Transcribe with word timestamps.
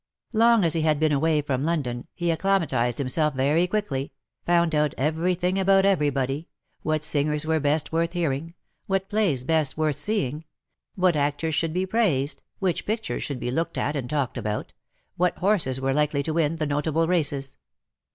Long 0.33 0.65
as 0.65 0.73
he 0.73 0.81
had 0.81 0.99
been 0.99 1.11
away 1.11 1.43
from 1.43 1.63
London, 1.63 2.07
he 2.15 2.31
acclimatized 2.31 2.97
himself 2.97 3.35
very 3.35 3.67
quickly— 3.67 4.11
found 4.47 4.73
out 4.73 4.95
every 4.97 5.35
thing 5.35 5.59
about 5.59 5.85
everybody— 5.85 6.47
what 6.81 7.03
singers 7.03 7.45
were 7.45 7.59
best 7.59 7.91
worth 7.91 8.13
hearing— 8.13 8.55
what 8.87 9.09
plays 9.09 9.43
best 9.43 9.77
worth 9.77 9.97
seeing— 9.99 10.45
what 10.95 11.15
actors 11.15 11.53
should 11.53 11.71
be 11.71 11.85
praised— 11.85 12.41
which 12.57 12.87
pictures 12.87 13.21
should 13.21 13.39
be 13.39 13.51
looked 13.51 13.77
at 13.77 13.95
and 13.95 14.09
talked 14.09 14.39
about— 14.39 14.73
what 15.17 15.37
horses 15.37 15.79
were 15.79 15.93
likely 15.93 16.23
to 16.23 16.33
win 16.33 16.55
the 16.55 16.65
notable 16.65 17.07
races. 17.07 17.59